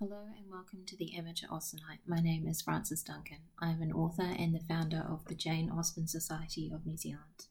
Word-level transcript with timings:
Hello 0.00 0.26
and 0.36 0.50
welcome 0.50 0.84
to 0.86 0.96
the 0.96 1.16
Amateur 1.16 1.46
Austenite. 1.46 2.00
My 2.04 2.16
name 2.16 2.48
is 2.48 2.60
Frances 2.60 3.00
Duncan. 3.04 3.38
I 3.60 3.70
am 3.70 3.80
an 3.80 3.92
author 3.92 4.26
and 4.36 4.52
the 4.52 4.64
founder 4.68 5.06
of 5.08 5.24
the 5.26 5.36
Jane 5.36 5.70
Austen 5.70 6.08
Society 6.08 6.72
of 6.74 6.84
New 6.84 6.96
Zealand. 6.96 7.46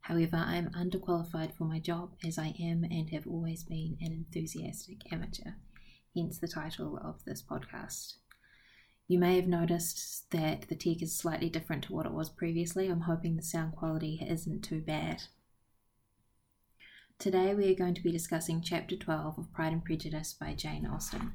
However, 0.00 0.36
I 0.38 0.56
am 0.56 0.70
underqualified 0.70 1.54
for 1.54 1.64
my 1.64 1.78
job 1.78 2.14
as 2.26 2.38
I 2.38 2.54
am 2.58 2.84
and 2.84 3.10
have 3.10 3.26
always 3.26 3.64
been 3.64 3.98
an 4.00 4.12
enthusiastic 4.12 5.12
amateur, 5.12 5.52
hence 6.16 6.38
the 6.38 6.48
title 6.48 6.96
of 6.96 7.22
this 7.26 7.42
podcast. 7.42 8.14
You 9.06 9.18
may 9.18 9.36
have 9.36 9.46
noticed 9.46 10.30
that 10.30 10.68
the 10.70 10.74
tech 10.74 11.02
is 11.02 11.14
slightly 11.14 11.50
different 11.50 11.84
to 11.84 11.92
what 11.92 12.06
it 12.06 12.12
was 12.12 12.30
previously. 12.30 12.88
I'm 12.88 13.02
hoping 13.02 13.36
the 13.36 13.42
sound 13.42 13.76
quality 13.76 14.26
isn't 14.26 14.62
too 14.62 14.80
bad. 14.80 15.24
Today 17.18 17.54
we 17.54 17.70
are 17.70 17.76
going 17.76 17.94
to 17.94 18.02
be 18.02 18.10
discussing 18.10 18.62
Chapter 18.62 18.96
12 18.96 19.38
of 19.38 19.52
Pride 19.52 19.74
and 19.74 19.84
Prejudice 19.84 20.32
by 20.32 20.54
Jane 20.54 20.86
Austen. 20.86 21.34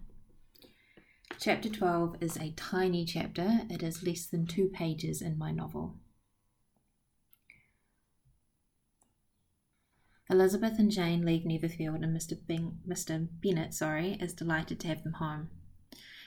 Chapter 1.39 1.69
12 1.69 2.15
is 2.19 2.35
a 2.37 2.51
tiny 2.55 3.05
chapter, 3.05 3.61
it 3.69 3.83
is 3.83 4.01
less 4.01 4.25
than 4.25 4.47
two 4.47 4.69
pages 4.69 5.21
in 5.21 5.37
my 5.37 5.51
novel. 5.51 5.93
Elizabeth 10.31 10.79
and 10.79 10.89
Jane 10.89 11.23
leave 11.23 11.45
Netherfield, 11.45 12.03
and 12.03 12.17
Mr. 12.17 12.35
Bing, 12.47 12.79
Mr. 12.87 13.27
Bennet, 13.39 13.75
sorry, 13.75 14.13
is 14.13 14.33
delighted 14.33 14.79
to 14.79 14.87
have 14.87 15.03
them 15.03 15.13
home. 15.13 15.49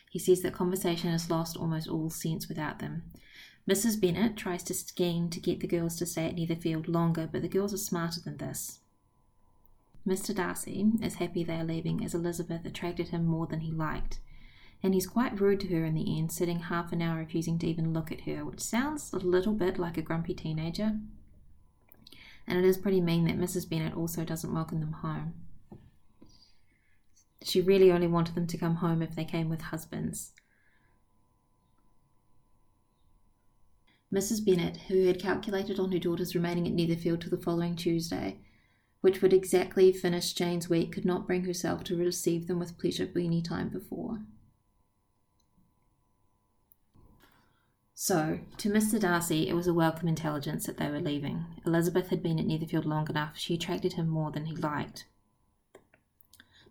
He 0.09 0.21
says 0.21 0.43
that 0.43 0.55
conversation 0.55 1.11
has 1.11 1.29
lost 1.29 1.57
almost 1.57 1.89
all 1.89 2.09
sense 2.09 2.49
without 2.49 2.79
them. 2.79 3.11
Mrs. 3.69 4.01
Bennet 4.01 4.37
tries 4.37 4.63
to 4.63 4.75
scheme 4.75 5.29
to 5.31 5.41
get 5.41 5.59
the 5.59 5.67
girls 5.67 5.97
to 5.97 6.07
stay 6.07 6.27
at 6.27 6.37
Netherfield 6.37 6.87
longer, 6.87 7.29
but 7.31 7.43
the 7.43 7.49
girls 7.49 7.75
are 7.75 7.79
smarter 7.79 8.21
than 8.21 8.37
this. 8.37 8.79
Mr. 10.07 10.33
Darcy 10.33 10.87
is 11.03 11.17
happy 11.17 11.43
they 11.43 11.57
are 11.57 11.65
leaving 11.65 12.05
as 12.05 12.15
Elizabeth 12.15 12.65
attracted 12.65 13.09
him 13.09 13.27
more 13.27 13.49
than 13.49 13.61
he 13.61 13.73
liked 13.73 14.21
and 14.83 14.95
he's 14.95 15.07
quite 15.07 15.41
rude 15.41 15.61
to 15.61 15.69
her 15.69 15.85
in 15.85 15.95
the 15.95 16.19
end, 16.19 16.33
sitting 16.33 16.61
half 16.61 16.93
an 16.93 17.03
hour 17.03 17.19
refusing 17.19 17.59
to 17.59 17.67
even 17.67 17.93
look 17.93 18.11
at 18.11 18.23
her, 18.23 18.45
which 18.45 18.61
sounds 18.61 19.13
a 19.13 19.19
little 19.19 19.53
bit 19.53 19.79
like 19.79 19.99
a 19.99 20.03
grumpy 20.03 20.35
teenager. 20.35 20.99
And 22.47 22.59
it 22.59 22.65
is 22.65 22.79
pretty 22.79 23.01
mean 23.01 23.27
that 23.27 23.39
Mrs. 23.39 23.69
Bennet 23.69 23.95
also 23.95 24.25
doesn't 24.25 24.55
welcome 24.55 24.81
them 24.81 24.93
home. 24.93 25.35
She 27.43 27.61
really 27.61 27.93
only 27.93 28.07
wanted 28.07 28.35
them 28.35 28.47
to 28.47 28.59
come 28.59 28.77
home 28.77 29.03
if 29.03 29.15
they 29.15 29.25
came 29.25 29.49
with 29.49 29.61
husbands. 29.63 30.33
Mrs. 34.13 34.45
Bennet, 34.45 34.79
who 34.89 35.07
had 35.07 35.21
calculated 35.21 35.79
on 35.79 35.93
her 35.93 35.99
daughters 35.99 36.35
remaining 36.35 36.67
at 36.67 36.73
Netherfield 36.73 37.21
till 37.21 37.31
the 37.31 37.39
following 37.39 37.77
Tuesday, 37.77 38.41
which 39.03 39.23
would 39.23 39.33
exactly 39.33 39.93
finish 39.93 40.33
Jane's 40.33 40.69
week, 40.69 40.93
could 40.93 41.05
not 41.05 41.27
bring 41.27 41.45
herself 41.45 41.85
to 41.85 41.97
receive 41.97 42.47
them 42.47 42.59
with 42.59 42.79
pleasure 42.79 43.09
any 43.15 43.41
time 43.41 43.69
before. 43.69 44.21
So, 48.03 48.39
to 48.57 48.71
Mr. 48.71 48.99
Darcy, 48.99 49.47
it 49.47 49.53
was 49.53 49.67
a 49.67 49.75
welcome 49.75 50.09
intelligence 50.09 50.65
that 50.65 50.79
they 50.79 50.89
were 50.89 51.03
leaving. 51.03 51.45
Elizabeth 51.67 52.09
had 52.09 52.23
been 52.23 52.39
at 52.39 52.47
Netherfield 52.47 52.87
long 52.87 53.07
enough, 53.11 53.37
she 53.37 53.53
attracted 53.53 53.93
him 53.93 54.09
more 54.09 54.31
than 54.31 54.47
he 54.47 54.57
liked. 54.57 55.05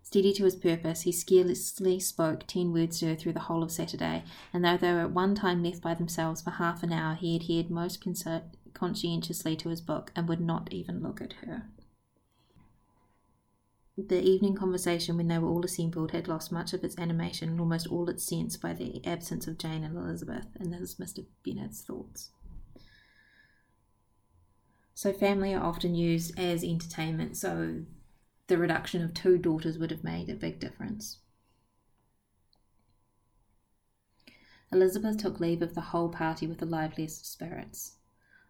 Steady 0.02 0.34
to 0.34 0.46
his 0.46 0.56
purpose, 0.56 1.02
he 1.02 1.12
scarcely 1.12 2.00
spoke 2.00 2.48
ten 2.48 2.74
words 2.74 3.00
to 3.00 3.10
her 3.10 3.16
through 3.16 3.34
the 3.34 3.42
whole 3.42 3.62
of 3.62 3.70
Saturday, 3.70 4.24
and 4.52 4.66
though 4.66 4.76
they 4.76 4.92
were 4.92 5.02
at 5.02 5.12
one 5.12 5.36
time 5.36 5.64
left 5.64 5.84
by 5.84 5.94
themselves 5.94 6.42
for 6.42 6.50
half 6.50 6.82
an 6.82 6.92
hour, 6.92 7.14
he 7.14 7.36
adhered 7.36 7.70
most 7.70 8.04
conscientiously 8.74 9.56
to 9.56 9.70
his 9.70 9.82
book 9.82 10.12
and 10.16 10.28
would 10.28 10.42
not 10.42 10.74
even 10.74 11.04
look 11.04 11.22
at 11.22 11.34
her. 11.46 11.68
The 14.08 14.24
evening 14.24 14.56
conversation, 14.56 15.18
when 15.18 15.28
they 15.28 15.40
were 15.40 15.50
all 15.50 15.66
assembled, 15.66 16.12
had 16.12 16.30
lost 16.30 16.54
much 16.54 16.72
of 16.72 16.86
its 16.86 16.98
animation 16.98 17.50
and 17.50 17.60
almost 17.60 17.88
all 17.88 18.10
its 18.10 18.24
sense 18.24 18.56
by 18.56 18.72
the 18.72 19.06
absence 19.06 19.46
of 19.46 19.58
Jane 19.58 19.84
and 19.84 19.98
Elizabeth, 19.98 20.46
and 20.58 20.72
this 20.72 20.82
is 20.82 20.96
Mr. 20.96 21.26
Bennet's 21.44 21.82
thoughts. 21.82 22.30
So, 24.94 25.12
family 25.12 25.54
are 25.54 25.64
often 25.64 25.96
used 25.96 26.40
as 26.40 26.64
entertainment, 26.64 27.36
so 27.36 27.84
the 28.48 28.58
reduction 28.58 29.04
of 29.04 29.14
two 29.14 29.38
daughters 29.38 29.78
would 29.78 29.92
have 29.92 30.04
made 30.04 30.30
a 30.30 30.36
big 30.36 30.62
difference. 30.62 31.18
Elizabeth 34.72 35.18
took 35.18 35.42
leave 35.42 35.62
of 35.62 35.76
the 35.76 35.82
whole 35.82 36.10
party 36.10 36.48
with 36.48 36.60
the 36.60 36.66
liveliest 36.66 37.30
spirits. 37.30 37.98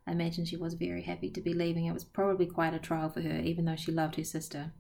I 0.05 0.11
imagine 0.11 0.45
she 0.45 0.57
was 0.57 0.75
very 0.75 1.01
happy 1.01 1.31
to 1.31 1.41
be 1.41 1.55
leaving. 1.55 1.87
It 1.87 1.93
was 1.93 2.03
probably 2.03 2.45
quite 2.45 2.75
a 2.75 2.79
trial 2.79 3.09
for 3.09 3.21
her, 3.21 3.39
even 3.39 3.65
though 3.65 3.75
she 3.75 3.91
loved 3.91 4.15
her 4.17 4.23
sister. 4.23 4.73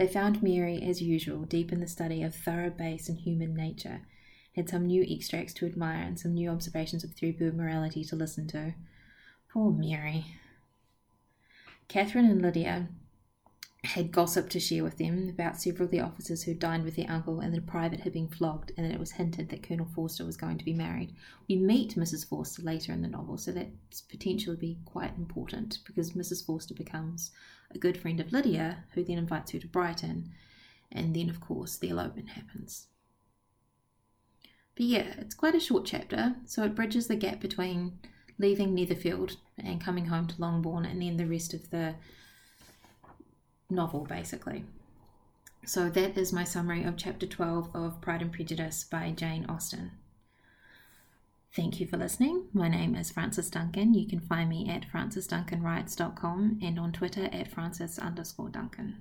They 0.00 0.06
found 0.06 0.42
Mary, 0.42 0.82
as 0.82 1.02
usual, 1.02 1.44
deep 1.44 1.70
in 1.70 1.80
the 1.80 1.86
study 1.86 2.22
of 2.22 2.34
thorough 2.34 2.70
bass 2.70 3.10
and 3.10 3.18
human 3.18 3.52
nature, 3.52 4.00
had 4.56 4.66
some 4.66 4.86
new 4.86 5.02
extracts 5.06 5.52
to 5.52 5.66
admire 5.66 6.02
and 6.02 6.18
some 6.18 6.32
new 6.32 6.48
observations 6.48 7.04
of 7.04 7.12
threadbare 7.12 7.52
morality 7.52 8.02
to 8.04 8.16
listen 8.16 8.46
to. 8.46 8.72
Poor 9.52 9.70
Mary. 9.70 10.24
Catherine 11.88 12.24
and 12.24 12.40
Lydia 12.40 12.88
had 13.84 14.10
gossip 14.10 14.48
to 14.48 14.58
share 14.58 14.82
with 14.82 14.96
them 14.96 15.28
about 15.28 15.60
several 15.60 15.84
of 15.84 15.90
the 15.90 16.00
officers 16.00 16.44
who 16.44 16.54
dined 16.54 16.84
with 16.84 16.96
their 16.96 17.10
uncle 17.10 17.40
and 17.40 17.54
a 17.54 17.60
private 17.60 18.00
had 18.00 18.14
been 18.14 18.28
flogged 18.28 18.72
and 18.78 18.86
that 18.86 18.94
it 18.94 19.00
was 19.00 19.12
hinted 19.12 19.50
that 19.50 19.62
Colonel 19.62 19.88
Forster 19.94 20.24
was 20.24 20.38
going 20.38 20.56
to 20.56 20.64
be 20.64 20.72
married. 20.72 21.14
We 21.46 21.56
meet 21.56 21.96
Mrs. 21.96 22.26
Forster 22.26 22.62
later 22.62 22.94
in 22.94 23.02
the 23.02 23.08
novel, 23.08 23.36
so 23.36 23.52
that's 23.52 24.00
potentially 24.00 24.56
be 24.56 24.78
quite 24.86 25.18
important 25.18 25.80
because 25.84 26.12
Mrs. 26.12 26.42
Forster 26.42 26.72
becomes 26.72 27.32
a 27.72 27.78
good 27.78 27.96
friend 27.96 28.20
of 28.20 28.32
Lydia, 28.32 28.84
who 28.94 29.04
then 29.04 29.18
invites 29.18 29.52
her 29.52 29.58
to 29.58 29.68
Brighton, 29.68 30.30
and 30.90 31.14
then, 31.14 31.30
of 31.30 31.40
course, 31.40 31.76
the 31.76 31.88
elopement 31.88 32.30
happens. 32.30 32.88
But 34.74 34.86
yeah, 34.86 35.14
it's 35.18 35.34
quite 35.34 35.54
a 35.54 35.60
short 35.60 35.84
chapter, 35.84 36.36
so 36.46 36.64
it 36.64 36.74
bridges 36.74 37.06
the 37.06 37.16
gap 37.16 37.40
between 37.40 37.98
leaving 38.38 38.74
Netherfield 38.74 39.36
and 39.58 39.80
coming 39.80 40.06
home 40.06 40.26
to 40.28 40.40
Longbourn, 40.40 40.84
and 40.84 41.02
then 41.02 41.16
the 41.16 41.26
rest 41.26 41.52
of 41.52 41.70
the 41.70 41.94
novel, 43.68 44.06
basically. 44.06 44.64
So 45.64 45.90
that 45.90 46.16
is 46.16 46.32
my 46.32 46.44
summary 46.44 46.84
of 46.84 46.96
chapter 46.96 47.26
12 47.26 47.70
of 47.74 48.00
Pride 48.00 48.22
and 48.22 48.32
Prejudice 48.32 48.84
by 48.84 49.10
Jane 49.10 49.44
Austen. 49.48 49.92
Thank 51.56 51.80
you 51.80 51.86
for 51.88 51.96
listening. 51.96 52.46
My 52.52 52.68
name 52.68 52.94
is 52.94 53.10
Frances 53.10 53.50
Duncan. 53.50 53.92
You 53.92 54.06
can 54.06 54.20
find 54.20 54.48
me 54.48 54.68
at 54.70 54.86
francesduncanwrites.com 54.92 56.60
and 56.62 56.78
on 56.78 56.92
Twitter 56.92 57.28
at 57.32 57.50
frances 57.50 57.98
underscore 57.98 58.50
Duncan. 58.50 58.98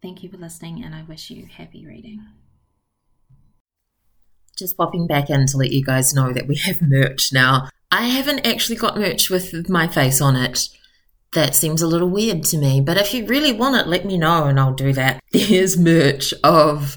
Thank 0.00 0.22
you 0.22 0.30
for 0.30 0.38
listening 0.38 0.82
and 0.82 0.94
I 0.94 1.02
wish 1.02 1.28
you 1.28 1.46
happy 1.46 1.86
reading. 1.86 2.26
Just 4.56 4.78
popping 4.78 5.06
back 5.06 5.28
in 5.28 5.46
to 5.46 5.58
let 5.58 5.72
you 5.72 5.84
guys 5.84 6.14
know 6.14 6.32
that 6.32 6.46
we 6.46 6.56
have 6.56 6.80
merch 6.80 7.34
now. 7.34 7.68
I 7.90 8.06
haven't 8.06 8.46
actually 8.46 8.76
got 8.76 8.96
merch 8.96 9.28
with 9.28 9.68
my 9.68 9.86
face 9.86 10.22
on 10.22 10.36
it. 10.36 10.70
That 11.34 11.54
seems 11.54 11.82
a 11.82 11.86
little 11.86 12.08
weird 12.08 12.44
to 12.44 12.56
me, 12.56 12.80
but 12.80 12.96
if 12.96 13.12
you 13.12 13.26
really 13.26 13.52
want 13.52 13.76
it, 13.76 13.88
let 13.88 14.06
me 14.06 14.16
know 14.16 14.44
and 14.44 14.58
I'll 14.58 14.72
do 14.72 14.94
that. 14.94 15.20
There's 15.32 15.76
merch 15.76 16.32
of 16.42 16.96